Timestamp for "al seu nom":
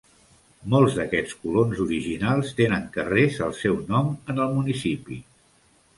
3.49-4.11